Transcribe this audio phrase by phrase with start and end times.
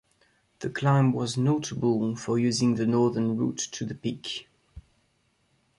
[0.61, 4.47] The climb was notable for using the northern route to the peak.